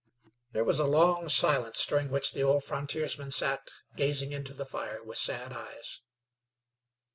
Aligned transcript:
There 0.51 0.63
was 0.63 0.79
a 0.79 0.87
long 0.87 1.29
silence, 1.29 1.85
during 1.85 2.09
which 2.09 2.31
the 2.33 2.41
old 2.41 2.63
frontiersman 2.63 3.29
sat 3.29 3.69
gazing 3.95 4.31
into 4.31 4.51
the 4.55 4.65
fire 4.65 5.03
with 5.03 5.19
sad 5.19 5.53
eyes. 5.53 6.01